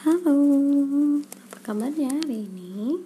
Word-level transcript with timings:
Halo, 0.00 0.32
apa 1.20 1.60
kabarnya 1.60 2.08
hari 2.08 2.48
ini? 2.48 3.04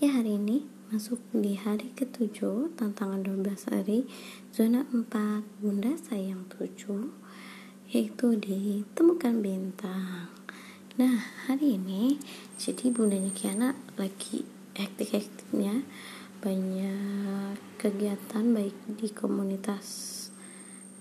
Ya 0.00 0.08
hari 0.08 0.40
ini 0.40 0.64
masuk 0.88 1.20
di 1.36 1.52
hari 1.52 1.92
ketujuh 1.92 2.72
tantangan 2.80 3.20
12 3.20 3.68
hari 3.68 4.08
zona 4.56 4.88
4 4.88 5.04
Bunda 5.60 5.92
Sayang 6.00 6.48
7 6.48 7.12
yaitu 7.92 8.40
ditemukan 8.40 9.44
bintang. 9.44 10.32
Nah 10.96 11.28
hari 11.44 11.76
ini 11.76 12.16
jadi 12.56 12.88
bundanya 12.88 13.28
Kiana 13.28 13.76
lagi 14.00 14.48
hektik-hektiknya 14.80 15.84
banyak 16.40 17.60
kegiatan 17.76 18.56
baik 18.56 18.96
di 18.96 19.12
komunitas 19.12 20.16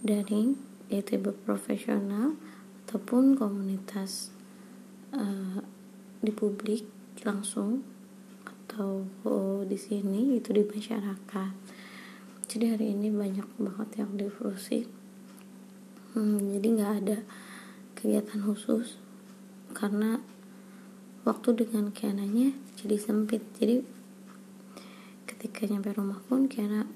daring 0.00 0.56
yaitu 0.88 1.20
profesional 1.44 2.40
ataupun 2.88 3.36
komunitas 3.36 4.32
uh, 5.14 5.60
di 6.18 6.32
publik 6.34 6.86
langsung 7.22 7.84
atau 8.42 9.06
uh, 9.26 9.60
di 9.62 9.78
sini 9.78 10.40
itu 10.40 10.50
di 10.50 10.66
masyarakat. 10.66 11.52
Jadi 12.46 12.64
hari 12.72 12.94
ini 12.94 13.10
banyak 13.10 13.46
banget 13.58 13.88
yang 14.02 14.14
difusi 14.18 15.06
hmm, 16.16 16.56
jadi 16.56 16.66
nggak 16.80 16.92
ada 17.04 17.18
kegiatan 17.92 18.40
khusus 18.40 18.96
karena 19.76 20.24
waktu 21.28 21.52
dengan 21.52 21.92
Kiananya 21.92 22.56
jadi 22.80 22.96
sempit. 22.96 23.44
Jadi 23.60 23.84
ketika 25.28 25.68
nyampe 25.68 25.92
rumah 25.92 26.24
pun 26.24 26.48
Kiana 26.48 26.88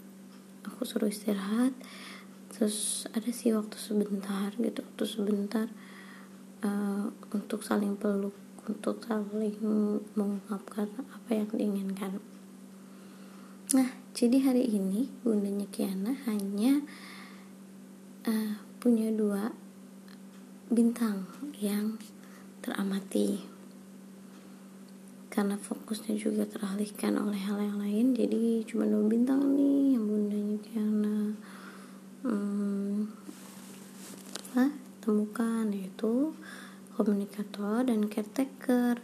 aku 0.65 0.89
suruh 0.89 1.13
istirahat. 1.13 1.77
Terus 2.51 3.07
ada 3.13 3.31
sih 3.31 3.53
waktu 3.53 3.77
sebentar 3.77 4.57
gitu 4.57 4.81
waktu 4.81 5.05
sebentar 5.05 5.67
uh, 6.65 7.09
untuk 7.33 7.65
saling 7.65 7.97
peluk 7.97 8.35
untuk 8.69 9.03
saling 9.03 9.57
mengungkapkan 10.15 10.87
apa 11.11 11.31
yang 11.33 11.49
diinginkan. 11.51 12.21
Nah 13.75 13.91
jadi 14.15 14.37
hari 14.47 14.67
ini 14.69 15.09
bundanya 15.25 15.67
Kiana 15.71 16.13
hanya 16.29 16.85
uh, 18.27 18.55
punya 18.79 19.09
dua 19.11 19.55
bintang 20.71 21.27
yang 21.59 21.99
teramati. 22.61 23.43
Karena 25.31 25.55
fokusnya 25.55 26.19
juga 26.19 26.43
teralihkan 26.43 27.15
oleh 27.15 27.39
hal 27.39 27.63
yang 27.63 27.79
lain 27.79 28.19
jadi 28.19 28.67
cuma 28.67 28.83
dua 28.83 29.07
bintang 29.07 29.55
nih 29.55 29.95
yang 29.95 30.05
bundanya 30.11 30.59
Kiana 30.59 31.19
hmm, 32.27 33.07
apa 34.51 34.65
temukan 35.31 35.71
yaitu 35.71 36.35
komunikator 36.99 37.87
dan 37.87 38.11
caretaker. 38.11 38.99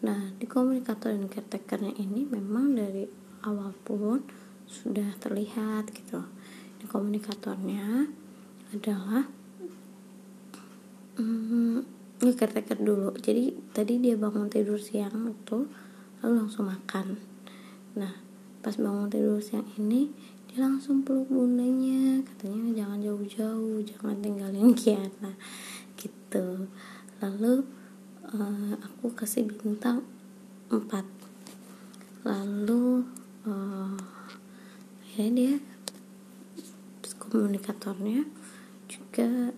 Nah 0.00 0.32
di 0.40 0.48
komunikator 0.48 1.12
dan 1.12 1.28
caretakernya 1.28 1.92
ini 2.00 2.24
memang 2.24 2.72
dari 2.72 3.04
awal 3.44 3.76
pun 3.84 4.24
sudah 4.64 5.12
terlihat 5.20 5.92
gitu. 5.92 6.24
Di 6.80 6.88
komunikatornya 6.88 8.08
adalah 8.72 9.28
hmm, 11.20 11.84
ini 12.24 12.32
caretaker 12.32 12.80
dulu. 12.80 13.12
Jadi 13.20 13.52
tadi 13.76 14.00
dia 14.00 14.16
bangun 14.16 14.48
tidur 14.48 14.80
siang 14.80 15.28
itu 15.28 15.68
lalu 16.24 16.32
langsung 16.32 16.64
makan. 16.72 17.20
Nah 17.92 18.16
pas 18.64 18.72
bangun 18.72 19.12
tidur 19.12 19.44
siang 19.44 19.68
ini 19.76 20.08
dia 20.48 20.64
langsung 20.64 21.04
peluk 21.04 21.28
bundanya 21.28 22.24
katanya 22.24 22.80
jangan 22.82 22.98
jauh-jauh 23.04 23.84
jangan 23.84 24.16
tinggalin 24.24 24.72
Kiana 24.72 25.36
gitu. 26.00 26.64
Lalu 27.20 27.68
uh, 28.32 28.72
aku 28.80 29.12
kasih 29.12 29.44
bintang 29.44 30.00
4 30.72 30.88
lalu 32.24 33.04
uh, 33.44 33.92
akhirnya 35.04 35.60
dia 36.96 37.12
komunikatornya 37.20 38.24
juga 38.88 39.52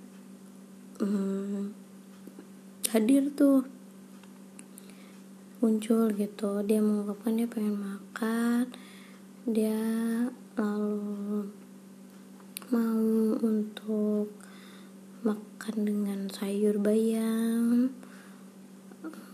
um, 0.99 1.71
hadir 2.91 3.31
tuh. 3.39 3.62
Muncul 5.61 6.09
gitu 6.17 6.65
dia 6.65 6.81
mengungkapkan 6.81 7.37
dia 7.37 7.45
pengen 7.45 7.77
makan 7.77 8.65
dia 9.45 9.77
lalu 10.60 11.48
mau 12.69 13.09
untuk 13.41 14.28
makan 15.25 15.76
dengan 15.81 16.21
sayur 16.28 16.76
bayam. 16.76 17.97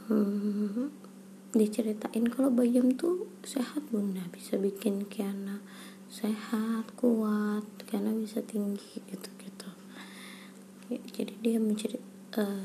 Hmm, 0.06 0.94
diceritain 1.50 2.31
kalau 2.31 2.54
bayam 2.54 2.94
tuh 2.94 3.26
sehat 3.42 3.82
bunda. 3.91 4.22
Bisa 4.31 4.54
bikin 4.54 5.10
Kiana 5.10 5.59
sehat 6.06 6.94
kuat 6.94 7.66
Kiana 7.82 8.15
bisa 8.15 8.38
tinggi 8.41 9.03
gitu 9.10 9.28
gitu 9.42 9.69
jadi 10.86 11.34
dia 11.42 11.59
mencerit 11.59 12.03
uh, 12.38 12.62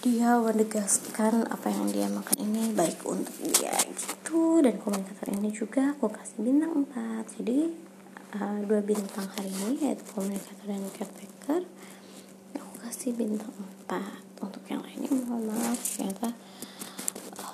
dia 0.00 0.32
menegaskan 0.40 1.44
apa 1.44 1.68
yang 1.68 1.84
dia 1.92 2.08
makan 2.08 2.40
ini 2.40 2.72
baik 2.72 3.04
untuk 3.04 3.36
dia 3.44 3.76
gitu. 3.92 4.64
Dan 4.64 4.80
komunikator 4.80 5.28
ini 5.28 5.52
juga 5.52 5.92
aku 5.92 6.08
kasih 6.08 6.40
bintang 6.40 6.88
4 6.88 7.36
jadi 7.36 7.68
uh, 8.40 8.58
dua 8.64 8.80
bintang 8.80 9.28
hari 9.36 9.52
ini 9.52 9.76
yaitu 9.84 10.00
komunikator 10.16 10.64
dan 10.64 10.88
caretaker 10.96 11.62
aku 12.56 12.74
kasih 12.80 13.12
bintang 13.12 13.52
4 13.84 14.40
untuk 14.40 14.64
yang 14.72 14.80
lainnya 14.80 15.12
mohon 15.28 15.52
maaf 15.52 15.76
ternyata 15.76 16.32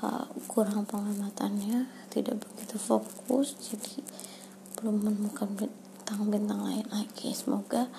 uh, 0.07 0.31
kurang 0.47 0.87
pengamatannya 0.87 1.91
tidak 2.15 2.39
begitu 2.47 2.78
fokus 2.78 3.59
jadi 3.59 4.07
belum 4.78 5.03
menemukan 5.03 5.51
bintang-bintang 5.59 6.63
lain 6.63 6.87
lagi. 6.95 7.34
Semoga 7.34 7.91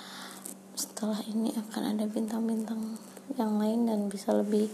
setelah 0.72 1.20
ini 1.28 1.52
akan 1.52 1.98
ada 1.98 2.06
bintang-bintang 2.08 2.96
yang 3.36 3.60
lain 3.60 3.92
dan 3.92 4.08
bisa 4.08 4.32
lebih 4.32 4.72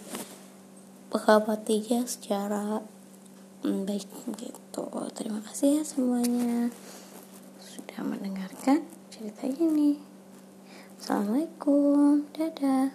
ya 1.89 2.05
secara 2.05 2.85
mm, 3.65 3.89
baik 3.89 4.09
gitu. 4.37 4.85
Terima 5.17 5.41
kasih 5.41 5.81
ya 5.81 5.83
semuanya 5.87 6.69
sudah 7.57 8.05
mendengarkan 8.05 8.85
cerita 9.09 9.49
ini 9.49 9.97
assalamualaikum 11.01 12.29
dadah 12.37 12.93